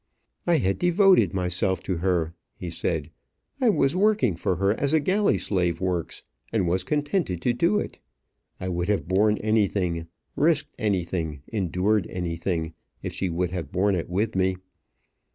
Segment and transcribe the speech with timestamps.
[0.47, 3.11] "I had devoted myself to her," he said.
[3.61, 7.77] "I was working for her as a galley slave works, and was contented to do
[7.77, 7.99] it.
[8.59, 14.09] I would have borne anything, risked anything, endured anything, if she would have borne it
[14.09, 14.55] with me.